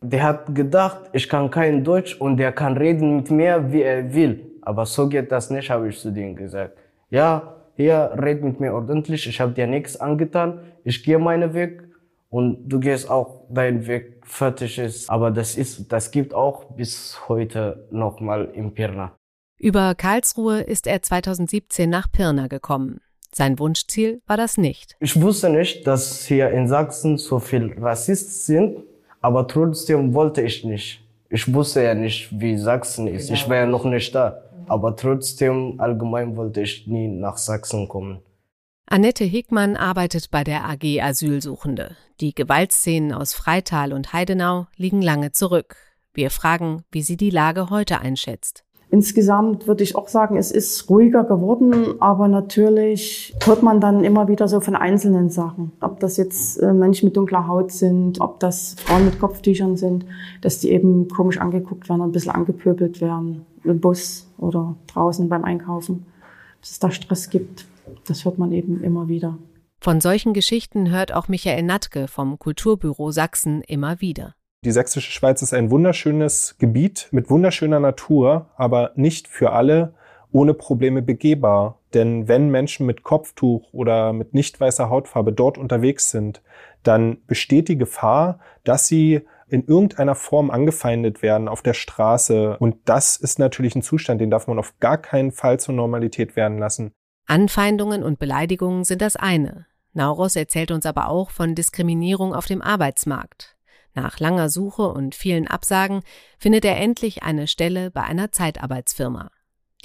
[0.01, 4.13] Der hat gedacht, ich kann kein Deutsch und der kann reden mit mir, wie er
[4.13, 4.51] will.
[4.61, 6.77] Aber so geht das nicht, habe ich zu denen gesagt.
[7.09, 11.83] Ja, hier, red mit mir ordentlich, ich habe dir nichts angetan, ich gehe meinen Weg
[12.29, 15.09] und du gehst auch deinen Weg, fertig ist.
[15.09, 19.13] Aber das ist, das gibt auch bis heute nochmal in Pirna.
[19.59, 22.99] Über Karlsruhe ist er 2017 nach Pirna gekommen.
[23.33, 24.95] Sein Wunschziel war das nicht.
[24.99, 28.83] Ich wusste nicht, dass hier in Sachsen so viel Rassisten sind,
[29.21, 31.03] aber trotzdem wollte ich nicht.
[31.29, 33.29] Ich wusste ja nicht, wie Sachsen ist.
[33.29, 34.41] Ich war ja noch nicht da.
[34.67, 38.19] Aber trotzdem, allgemein wollte ich nie nach Sachsen kommen.
[38.89, 41.97] Annette Hickmann arbeitet bei der AG Asylsuchende.
[42.21, 45.75] Die Gewaltszenen aus Freital und Heidenau liegen lange zurück.
[46.13, 48.63] Wir fragen, wie sie die Lage heute einschätzt.
[48.89, 54.29] Insgesamt würde ich auch sagen, es ist ruhiger geworden, aber natürlich hört man dann immer
[54.29, 55.73] wieder so von einzelnen Sachen.
[55.81, 60.05] Ob das jetzt äh, Menschen mit dunkler Haut sind, ob das Frauen mit Kopftüchern sind,
[60.41, 65.43] dass die eben komisch angeguckt werden, ein bisschen angepöbelt werden, im Bus oder draußen beim
[65.43, 66.05] Einkaufen,
[66.61, 67.65] dass es da Stress gibt.
[68.05, 69.37] Das hört man eben immer wieder.
[69.79, 74.33] Von solchen Geschichten hört auch Michael Natke vom Kulturbüro Sachsen immer wieder.
[74.65, 79.93] Die sächsische Schweiz ist ein wunderschönes Gebiet mit wunderschöner Natur, aber nicht für alle
[80.31, 81.79] ohne Probleme begehbar.
[81.93, 86.41] Denn wenn Menschen mit Kopftuch oder mit nicht weißer Hautfarbe dort unterwegs sind,
[86.83, 92.57] dann besteht die Gefahr, dass sie in irgendeiner Form angefeindet werden auf der Straße.
[92.59, 96.35] Und das ist natürlich ein Zustand, den darf man auf gar keinen Fall zur Normalität
[96.35, 96.91] werden lassen.
[97.25, 99.65] Anfeindungen und Beleidigungen sind das eine.
[99.93, 103.57] Nauros erzählt uns aber auch von Diskriminierung auf dem Arbeitsmarkt.
[103.93, 106.01] Nach langer Suche und vielen Absagen
[106.37, 109.31] findet er endlich eine Stelle bei einer Zeitarbeitsfirma.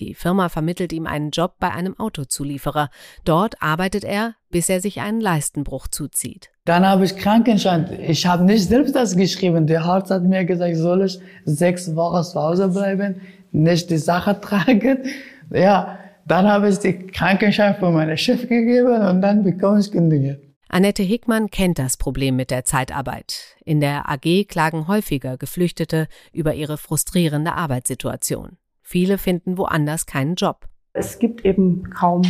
[0.03, 2.91] Die Firma vermittelt ihm einen Job bei einem Autozulieferer.
[3.25, 6.51] Dort arbeitet er, bis er sich einen Leistenbruch zuzieht.
[6.65, 7.89] Dann habe ich Krankenschein.
[8.09, 9.69] Ich habe nicht selbst das geschrieben.
[9.69, 13.21] Der Arzt hat mir gesagt, soll ich sechs Wochen zu Hause bleiben,
[13.53, 15.05] nicht die Sache tragen.
[15.53, 20.37] Ja, dann habe ich die Krankenschein von meinem Chef gegeben und dann bekomme ich kündigen.
[20.69, 23.57] Annette Hickmann kennt das Problem mit der Zeitarbeit.
[23.65, 28.57] In der AG klagen häufiger Geflüchtete über ihre frustrierende Arbeitssituation.
[28.93, 30.67] Viele finden woanders keinen Job.
[30.93, 32.21] Es gibt eben kaum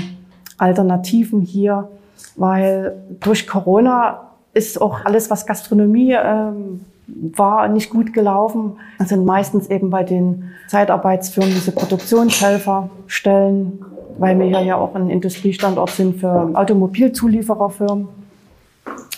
[0.58, 1.88] Alternativen hier,
[2.36, 8.76] weil durch Corona ist auch alles, was Gastronomie ähm, war, nicht gut gelaufen.
[9.00, 13.84] Das sind meistens eben bei den Zeitarbeitsfirmen diese Produktionshelferstellen,
[14.18, 18.06] weil wir ja auch ein Industriestandort sind für Automobilzuliefererfirmen.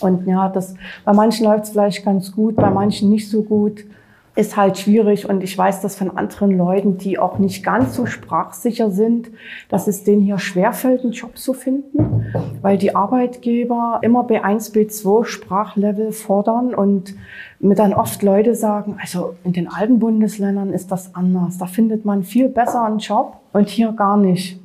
[0.01, 3.85] Und ja, das, bei manchen läuft es vielleicht ganz gut, bei manchen nicht so gut
[4.35, 8.05] ist halt schwierig und ich weiß das von anderen Leuten, die auch nicht ganz so
[8.05, 9.29] sprachsicher sind,
[9.69, 12.25] dass es denen hier schwerfällt, einen Job zu finden,
[12.61, 17.15] weil die Arbeitgeber immer B1, B2 Sprachlevel fordern und
[17.59, 22.03] mir dann oft Leute sagen, also in den alten Bundesländern ist das anders, da findet
[22.03, 24.59] man viel besser einen Job und hier gar nicht.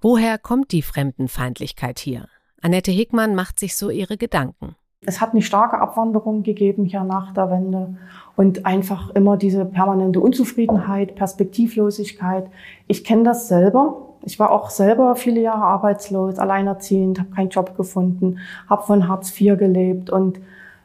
[0.00, 2.26] Woher kommt die Fremdenfeindlichkeit hier?
[2.60, 4.74] Annette Hickmann macht sich so ihre Gedanken.
[5.04, 7.94] Es hat eine starke Abwanderung gegeben hier nach der Wende
[8.36, 12.46] und einfach immer diese permanente Unzufriedenheit, Perspektivlosigkeit.
[12.86, 13.96] Ich kenne das selber.
[14.24, 18.38] Ich war auch selber viele Jahre arbeitslos, alleinerziehend, habe keinen Job gefunden,
[18.70, 20.38] habe von Hartz IV gelebt und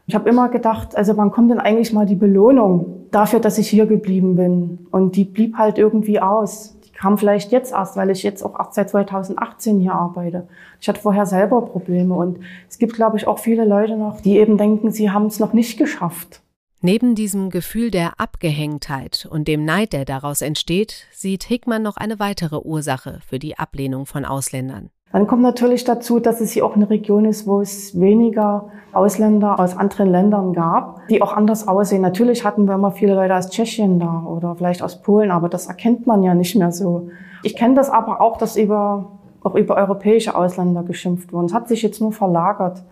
[0.07, 3.69] ich habe immer gedacht, also wann kommt denn eigentlich mal die Belohnung dafür, dass ich
[3.69, 4.87] hier geblieben bin?
[4.89, 6.76] Und die blieb halt irgendwie aus.
[6.97, 10.47] Kam vielleicht jetzt erst, weil ich jetzt auch erst seit 2018 hier arbeite.
[10.81, 14.37] Ich hatte vorher selber Probleme und es gibt, glaube ich, auch viele Leute noch, die
[14.37, 16.41] eben denken, sie haben es noch nicht geschafft.
[16.81, 22.19] Neben diesem Gefühl der Abgehängtheit und dem Neid, der daraus entsteht, sieht Hickmann noch eine
[22.19, 24.89] weitere Ursache für die Ablehnung von Ausländern.
[25.11, 29.59] Dann kommt natürlich dazu, dass es hier auch eine Region ist, wo es weniger Ausländer
[29.59, 32.01] aus anderen Ländern gab, die auch anders aussehen.
[32.01, 35.67] Natürlich hatten wir immer viele Leute aus Tschechien da oder vielleicht aus Polen, aber das
[35.67, 37.09] erkennt man ja nicht mehr so.
[37.43, 39.11] Ich kenne das aber auch, dass über,
[39.43, 41.45] auch über europäische Ausländer geschimpft wurden.
[41.45, 42.83] Es hat sich jetzt nur verlagert.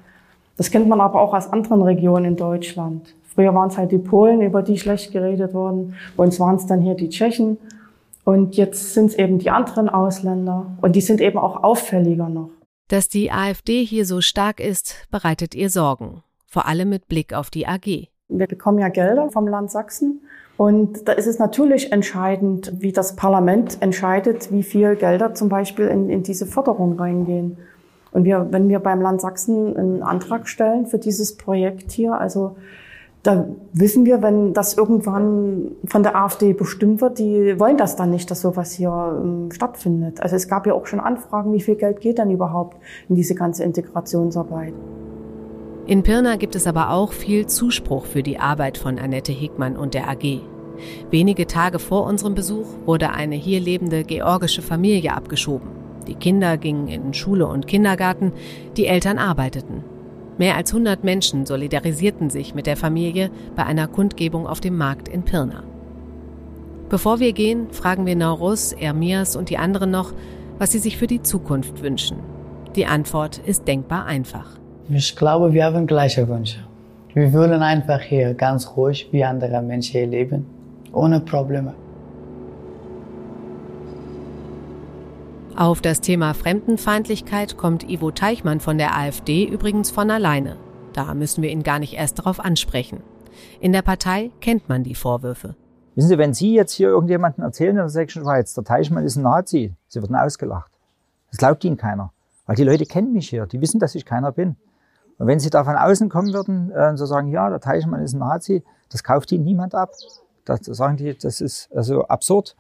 [0.58, 3.14] Das kennt man aber auch aus anderen Regionen in Deutschland.
[3.34, 5.96] Früher waren es halt die Polen, über die schlecht geredet wurden.
[6.16, 7.58] Bei uns waren es dann hier die Tschechen.
[8.26, 10.78] Und jetzt sind es eben die anderen Ausländer.
[10.82, 12.50] Und die sind eben auch auffälliger noch.
[12.90, 16.24] Dass die AfD hier so stark ist, bereitet ihr Sorgen.
[16.48, 18.10] Vor allem mit Blick auf die AG.
[18.28, 20.22] Wir bekommen ja Gelder vom Land Sachsen.
[20.58, 25.86] Und da ist es natürlich entscheidend, wie das Parlament entscheidet, wie viel Gelder zum Beispiel
[25.88, 27.58] in, in diese Förderung reingehen.
[28.12, 32.56] Und wir, wenn wir beim Land Sachsen einen Antrag stellen für dieses Projekt hier, also
[33.26, 38.12] da wissen wir, wenn das irgendwann von der AfD bestimmt wird, die wollen das dann
[38.12, 40.22] nicht, dass sowas hier ähm, stattfindet.
[40.22, 42.78] Also es gab ja auch schon Anfragen, wie viel Geld geht denn überhaupt
[43.10, 44.74] in diese ganze Integrationsarbeit.
[45.88, 49.96] In Pirna gibt es aber auch viel Zuspruch für die Arbeit von Annette Hickmann und
[49.96, 50.42] der AG.
[51.10, 55.70] Wenige Tage vor unserem Besuch wurde eine hier lebende georgische Familie abgeschoben.
[56.08, 58.34] Die Kinder gingen in Schule und Kindergarten,
[58.78, 59.95] die Eltern arbeiteten.
[60.38, 65.08] Mehr als 100 Menschen solidarisierten sich mit der Familie bei einer Kundgebung auf dem Markt
[65.08, 65.64] in Pirna.
[66.90, 70.14] Bevor wir gehen, fragen wir Naurus, Ermias und die anderen noch,
[70.58, 72.18] was sie sich für die Zukunft wünschen.
[72.76, 74.48] Die Antwort ist denkbar einfach.
[74.90, 76.60] Ich glaube, wir haben gleiche Wünsche.
[77.14, 80.46] Wir wollen einfach hier ganz ruhig wie andere Menschen leben,
[80.92, 81.74] ohne Probleme.
[85.58, 90.58] Auf das Thema Fremdenfeindlichkeit kommt Ivo Teichmann von der AfD übrigens von alleine.
[90.92, 93.02] Da müssen wir ihn gar nicht erst darauf ansprechen.
[93.62, 95.56] In der Partei kennt man die Vorwürfe.
[95.96, 99.16] Wissen Sie, wenn Sie jetzt hier irgendjemanden erzählen in der Sächsischen Schweiz, der Teichmann ist
[99.16, 100.74] ein Nazi, Sie werden ausgelacht.
[101.32, 102.12] Das glaubt Ihnen keiner.
[102.46, 104.58] Weil die Leute kennen mich hier, die wissen, dass ich keiner bin.
[105.18, 108.02] Und wenn Sie da von außen kommen würden äh, und so sagen, ja, der Teichmann
[108.02, 109.92] ist ein Nazi, das kauft Ihnen niemand ab.
[110.44, 112.58] Das sagen die, das ist also absurd.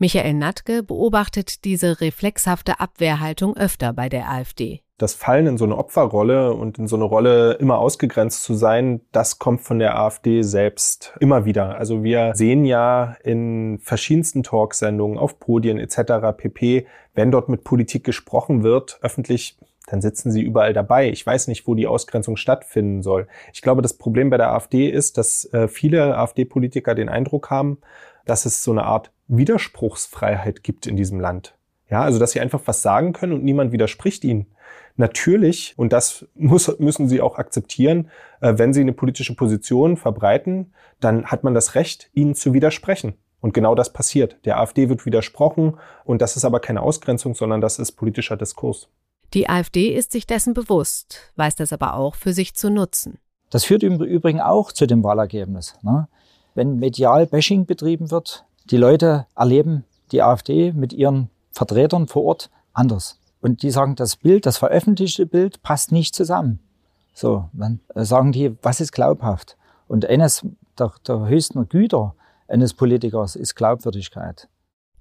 [0.00, 4.80] Michael Natke beobachtet diese reflexhafte Abwehrhaltung öfter bei der AfD.
[4.96, 9.00] Das Fallen in so eine Opferrolle und in so eine Rolle immer ausgegrenzt zu sein,
[9.10, 11.76] das kommt von der AfD selbst immer wieder.
[11.78, 16.36] Also wir sehen ja in verschiedensten Talksendungen, auf Podien etc.
[16.36, 19.58] pp, wenn dort mit Politik gesprochen wird, öffentlich
[19.90, 21.08] dann sitzen sie überall dabei.
[21.08, 23.26] Ich weiß nicht, wo die Ausgrenzung stattfinden soll.
[23.54, 27.78] Ich glaube, das Problem bei der AfD ist, dass äh, viele AfD-Politiker den Eindruck haben,
[28.26, 31.54] dass es so eine Art Widerspruchsfreiheit gibt in diesem Land.
[31.90, 34.46] Ja, also dass sie einfach was sagen können und niemand widerspricht ihnen.
[34.96, 38.10] Natürlich, und das muss, müssen sie auch akzeptieren,
[38.40, 43.14] äh, wenn sie eine politische Position verbreiten, dann hat man das Recht, ihnen zu widersprechen.
[43.40, 44.36] Und genau das passiert.
[44.44, 48.88] Der AfD wird widersprochen und das ist aber keine Ausgrenzung, sondern das ist politischer Diskurs.
[49.34, 53.18] Die AfD ist sich dessen bewusst, weiß das aber auch für sich zu nutzen.
[53.50, 55.74] Das führt im Übrigen auch zu dem Wahlergebnis.
[55.82, 56.08] Ne?
[56.54, 62.50] Wenn medial Bashing betrieben wird, die Leute erleben die AfD mit ihren Vertretern vor Ort
[62.72, 63.20] anders.
[63.40, 66.60] Und die sagen, das Bild, das veröffentlichte Bild passt nicht zusammen.
[67.14, 69.56] So, dann sagen die, was ist glaubhaft?
[69.86, 70.46] Und eines
[70.78, 72.14] der, der höchsten Güter
[72.46, 74.48] eines Politikers ist Glaubwürdigkeit.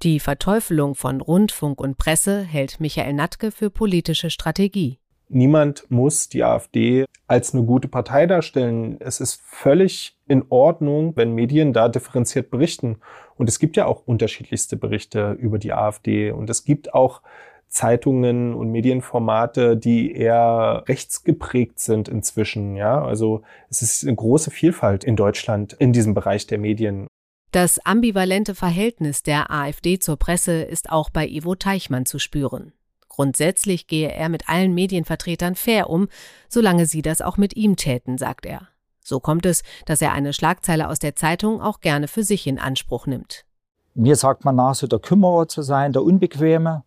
[0.04, 5.00] Die Verteufelung von Rundfunk und Presse hält Michael Natke für politische Strategie.
[5.30, 8.98] Niemand muss die AfD als eine gute Partei darstellen.
[9.02, 12.98] Es ist völlig in Ordnung, wenn Medien da differenziert berichten.
[13.38, 16.32] Und es gibt ja auch unterschiedlichste Berichte über die AfD.
[16.32, 17.22] Und es gibt auch
[17.68, 22.76] Zeitungen und Medienformate, die eher rechtsgeprägt sind inzwischen.
[22.76, 27.08] Ja, also es ist eine große Vielfalt in Deutschland in diesem Bereich der Medien.
[27.52, 32.74] Das ambivalente Verhältnis der AfD zur Presse ist auch bei Ivo Teichmann zu spüren.
[33.10, 36.08] Grundsätzlich gehe er mit allen Medienvertretern fair um,
[36.50, 38.68] solange sie das auch mit ihm täten, sagt er.
[39.08, 42.60] So kommt es, dass er eine Schlagzeile aus der Zeitung auch gerne für sich in
[42.60, 43.46] Anspruch nimmt.
[43.94, 46.84] Mir sagt man nach, so der Kümmerer zu sein, der Unbequeme.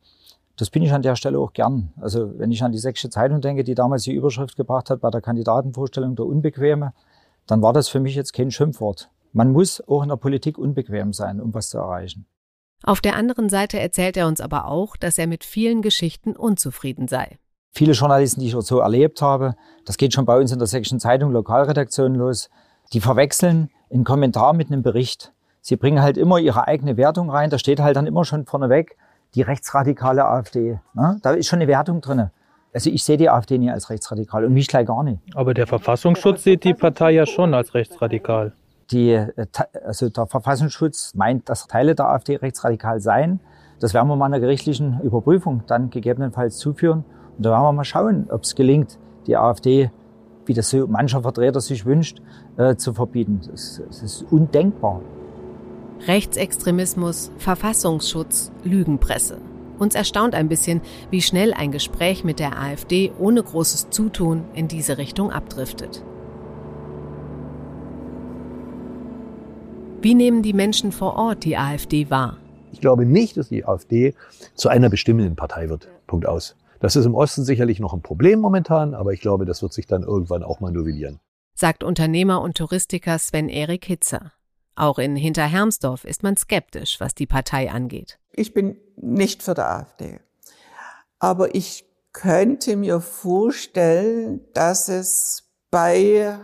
[0.59, 1.95] Das bin ich an der Stelle auch gern.
[1.99, 5.11] Also wenn ich an die Sächsische Zeitung denke, die damals die Überschrift gebracht hat bei
[5.11, 6.93] der Kandidatenvorstellung der Unbequeme,
[7.47, 9.09] dann war das für mich jetzt kein Schimpfwort.
[9.33, 12.27] Man muss auch in der Politik unbequem sein, um was zu erreichen.
[12.83, 17.09] Auf der anderen Seite erzählt er uns aber auch, dass er mit vielen Geschichten unzufrieden
[17.09, 17.39] sei.
[17.73, 19.55] Viele Journalisten, die ich so erlebt habe,
[19.85, 22.51] das geht schon bei uns in der Sächsischen Zeitung Lokalredaktion los,
[22.93, 25.33] die verwechseln einen Kommentar mit einem Bericht.
[25.61, 28.97] Sie bringen halt immer ihre eigene Wertung rein, da steht halt dann immer schon vorneweg
[29.35, 30.81] die rechtsradikale AfD.
[30.95, 31.19] Ne?
[31.23, 32.31] Da ist schon eine Wertung drin.
[32.73, 35.21] Also ich sehe die AfD nie als rechtsradikal und mich gleich gar nicht.
[35.35, 38.53] Aber der Verfassungsschutz sieht die Partei ja schon als rechtsradikal
[38.91, 39.47] die, äh,
[39.85, 43.41] also der Verfassungsschutz meint, dass Teile der AfD rechtsradikal seien.
[43.81, 47.05] Das werden wir mal einer gerichtlichen Überprüfung dann gegebenenfalls zuführen.
[47.41, 49.91] Und da werden wir mal schauen, ob es gelingt, die AfD,
[50.45, 52.21] wie das so mancher Vertreter sich wünscht,
[52.59, 53.41] äh, zu verbieten.
[53.51, 55.01] Das, das ist undenkbar.
[56.07, 59.39] Rechtsextremismus, Verfassungsschutz, Lügenpresse.
[59.79, 64.69] Uns erstaunt ein bisschen, wie schnell ein Gespräch mit der AfD ohne großes Zutun in
[64.69, 66.05] diese Richtung abdriftet.
[70.03, 72.37] Wie nehmen die Menschen vor Ort die AfD wahr?
[72.71, 74.13] Ich glaube nicht, dass die AfD
[74.55, 75.89] zu einer bestimmenden Partei wird.
[76.07, 76.55] Punkt aus.
[76.81, 79.87] Das ist im Osten sicherlich noch ein Problem momentan, aber ich glaube, das wird sich
[79.87, 81.21] dann irgendwann auch mal novellieren.
[81.55, 84.33] Sagt Unternehmer und Touristiker Sven-Erik Hitzer.
[84.77, 88.19] Auch in Hinterhermsdorf ist man skeptisch, was die Partei angeht.
[88.33, 90.21] Ich bin nicht für die AfD.
[91.19, 96.39] Aber ich könnte mir vorstellen, dass es bei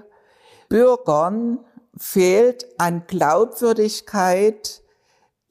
[0.68, 1.64] Bürgern
[1.96, 4.83] fehlt an Glaubwürdigkeit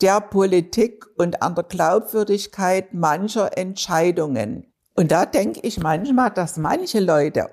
[0.02, 4.72] der Politik und an der Glaubwürdigkeit mancher Entscheidungen.
[4.96, 7.50] Und da denke ich manchmal, dass manche Leute,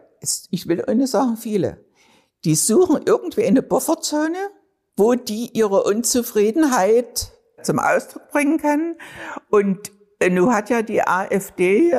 [0.51, 1.85] ich will ohne sagen viele,
[2.45, 4.39] die suchen irgendwie eine Bufferzone,
[4.97, 8.97] wo die ihre Unzufriedenheit zum Ausdruck bringen können.
[9.51, 9.93] Und
[10.31, 11.99] nun hat ja die AfD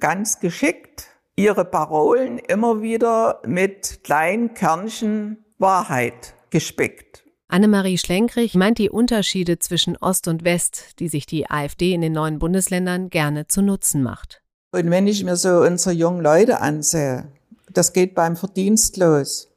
[0.00, 7.24] ganz geschickt ihre Parolen immer wieder mit kleinen Körnchen Wahrheit gespickt.
[7.48, 12.12] Annemarie Schlenkrich meint die Unterschiede zwischen Ost und West, die sich die AfD in den
[12.12, 14.41] neuen Bundesländern gerne zu Nutzen macht.
[14.72, 17.28] Und wenn ich mir so unsere jungen Leute ansehe,
[17.70, 19.48] das geht beim Verdienst los.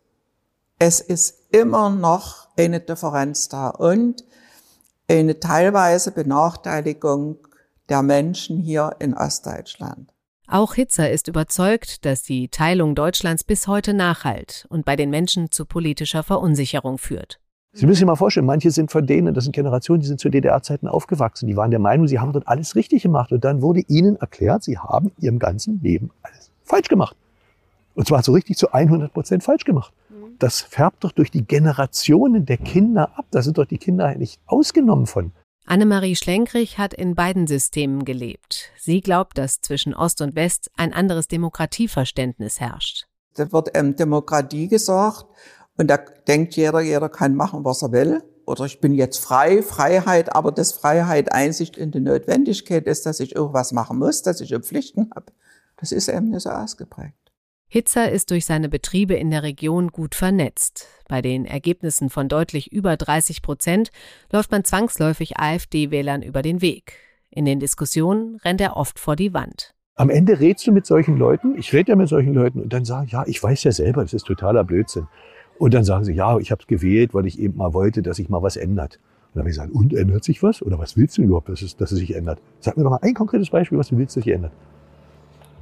[0.78, 4.25] Es ist immer noch eine Differenz da und
[5.08, 7.38] eine teilweise Benachteiligung
[7.88, 10.12] der Menschen hier in Ostdeutschland.
[10.47, 15.49] Auch Hitzer ist überzeugt, dass die Teilung Deutschlands bis heute nachhalt und bei den Menschen
[15.49, 17.39] zu politischer Verunsicherung führt.
[17.75, 20.29] Sie müssen sich mal vorstellen, manche sind von denen, das sind Generationen, die sind zu
[20.29, 21.47] DDR-Zeiten aufgewachsen.
[21.47, 23.33] Die waren der Meinung, sie haben dort alles richtig gemacht.
[23.33, 27.17] Und dann wurde ihnen erklärt, sie haben in ihrem ganzen Leben alles falsch gemacht.
[27.93, 29.91] Und zwar so richtig zu 100 Prozent falsch gemacht.
[30.39, 33.25] Das färbt doch durch die Generationen der Kinder ab.
[33.31, 35.33] Da sind doch die Kinder nicht ausgenommen von.
[35.65, 38.71] Annemarie Schlenkrich hat in beiden Systemen gelebt.
[38.77, 43.05] Sie glaubt, dass zwischen Ost und West ein anderes Demokratieverständnis herrscht.
[43.33, 45.25] Da wird ähm, Demokratie gesagt
[45.77, 48.23] und da denkt jeder, jeder kann machen, was er will.
[48.45, 53.19] Oder ich bin jetzt frei, Freiheit, aber das Freiheit Einsicht in die Notwendigkeit ist, dass
[53.19, 55.33] ich irgendwas machen muss, dass ich Pflichten habe.
[55.77, 57.25] Das ist eben nicht so ausgeprägt.
[57.67, 60.88] Hitzer ist durch seine Betriebe in der Region gut vernetzt.
[61.09, 63.89] Bei den Ergebnissen von deutlich über 30 Prozent
[64.31, 66.93] läuft man zwangsläufig AfD-Wählern über den Weg.
[67.31, 69.73] In den Diskussionen rennt er oft vor die Wand.
[69.95, 72.85] Am Ende redst du mit solchen Leuten, ich rede ja mit solchen Leuten und dann
[72.85, 75.07] sagen, ja, ich weiß ja selber, das ist totaler Blödsinn.
[75.57, 78.17] Und dann sagen sie, ja, ich habe es gewählt, weil ich eben mal wollte, dass
[78.17, 78.99] sich mal was ändert.
[79.33, 80.61] Und dann habe ich gesagt, und ändert sich was?
[80.61, 82.39] Oder was willst du überhaupt, dass es, dass es sich ändert?
[82.60, 84.51] Sag mir doch mal ein konkretes Beispiel, was du willst, dass sich ändert.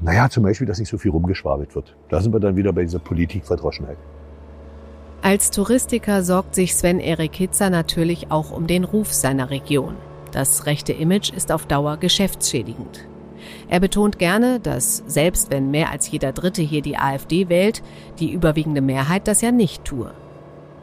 [0.02, 1.96] Naja, zum Beispiel, dass nicht so viel rumgeschwabelt wird.
[2.10, 3.98] Da sind wir dann wieder bei dieser Politikverdroschenheit.
[5.22, 9.96] Als Touristiker sorgt sich Sven-Erik Hitzer natürlich auch um den Ruf seiner Region.
[10.34, 13.08] Das rechte Image ist auf Dauer geschäftsschädigend.
[13.70, 17.84] Er betont gerne, dass selbst wenn mehr als jeder Dritte hier die AfD wählt,
[18.20, 20.12] die überwiegende Mehrheit das ja nicht tue.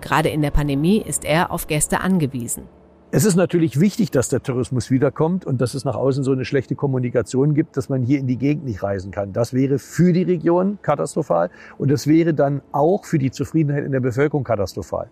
[0.00, 2.64] Gerade in der Pandemie ist er auf Gäste angewiesen.
[3.12, 6.44] Es ist natürlich wichtig, dass der Tourismus wiederkommt und dass es nach außen so eine
[6.44, 9.32] schlechte Kommunikation gibt, dass man hier in die Gegend nicht reisen kann.
[9.32, 13.90] Das wäre für die Region katastrophal und das wäre dann auch für die Zufriedenheit in
[13.90, 15.11] der Bevölkerung katastrophal.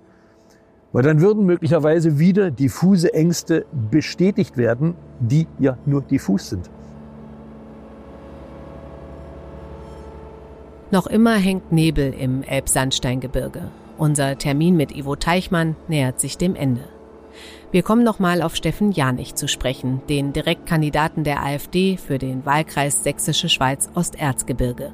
[0.93, 6.71] Weil dann würden möglicherweise wieder diffuse Ängste bestätigt werden, die ja nur diffus sind.
[10.91, 13.71] Noch immer hängt Nebel im Elbsandsteingebirge.
[13.99, 16.85] Unser Termin mit Ivo Teichmann nähert sich dem Ende.
[17.71, 23.05] Wir kommen nochmal auf Steffen Janich zu sprechen, den Direktkandidaten der AfD für den Wahlkreis
[23.05, 24.93] Sächsische Schweiz Osterzgebirge.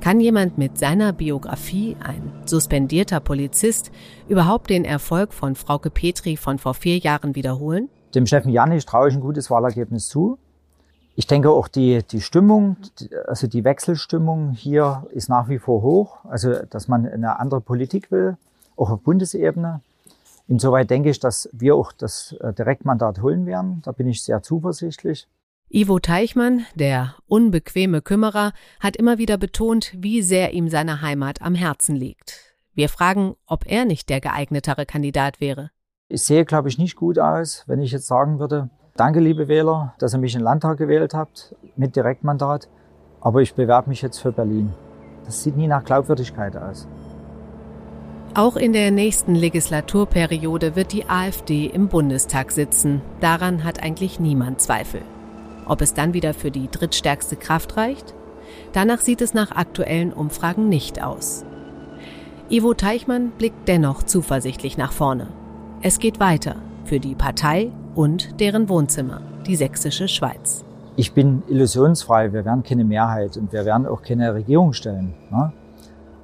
[0.00, 3.90] Kann jemand mit seiner Biografie, ein suspendierter Polizist,
[4.28, 7.90] überhaupt den Erfolg von Frauke Petri von vor vier Jahren wiederholen?
[8.14, 10.38] Dem Steffen Janich traue ich ein gutes Wahlergebnis zu.
[11.18, 12.76] Ich denke auch die, die Stimmung,
[13.26, 16.18] also die Wechselstimmung hier ist nach wie vor hoch.
[16.26, 18.36] Also, dass man eine andere Politik will,
[18.76, 19.80] auch auf Bundesebene.
[20.46, 23.80] Insoweit denke ich, dass wir auch das äh, Direktmandat holen werden.
[23.82, 25.26] Da bin ich sehr zuversichtlich.
[25.70, 31.54] Ivo Teichmann, der unbequeme Kümmerer, hat immer wieder betont, wie sehr ihm seine Heimat am
[31.54, 32.54] Herzen liegt.
[32.74, 35.70] Wir fragen, ob er nicht der geeignetere Kandidat wäre.
[36.08, 39.94] Ich sehe, glaube ich, nicht gut aus, wenn ich jetzt sagen würde, danke, liebe Wähler,
[39.98, 42.68] dass ihr mich in den Landtag gewählt habt mit Direktmandat,
[43.20, 44.72] aber ich bewerbe mich jetzt für Berlin.
[45.24, 46.86] Das sieht nie nach Glaubwürdigkeit aus.
[48.34, 53.00] Auch in der nächsten Legislaturperiode wird die AfD im Bundestag sitzen.
[53.20, 55.00] Daran hat eigentlich niemand Zweifel.
[55.64, 58.14] Ob es dann wieder für die drittstärkste Kraft reicht?
[58.72, 61.44] Danach sieht es nach aktuellen Umfragen nicht aus.
[62.50, 65.28] Ivo Teichmann blickt dennoch zuversichtlich nach vorne.
[65.82, 70.64] Es geht weiter für die Partei und deren Wohnzimmer, die sächsische Schweiz.
[70.96, 75.14] Ich bin illusionsfrei, wir werden keine Mehrheit und wir werden auch keine Regierung stellen.
[75.30, 75.52] Ne?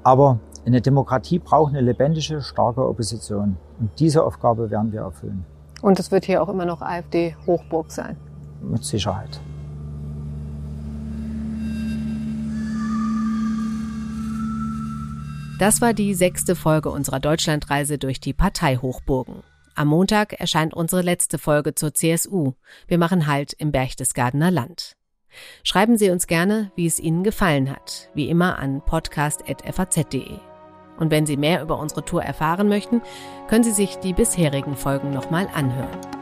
[0.03, 3.57] Aber eine Demokratie braucht eine lebendige, starke Opposition.
[3.81, 5.45] Und diese Aufgabe werden wir erfüllen.
[5.81, 8.17] Und es wird hier auch immer noch AfD-Hochburg sein.
[8.63, 9.41] Mit Sicherheit.
[15.59, 19.43] Das war die sechste Folge unserer Deutschlandreise durch die Parteihochburgen.
[19.75, 22.53] Am Montag erscheint unsere letzte Folge zur CSU.
[22.87, 24.97] Wir machen Halt im Berchtesgadener Land.
[25.63, 30.39] Schreiben Sie uns gerne, wie es Ihnen gefallen hat, wie immer an podcast.faz.de.
[30.99, 33.01] Und wenn Sie mehr über unsere Tour erfahren möchten,
[33.49, 36.22] können Sie sich die bisherigen Folgen nochmal anhören.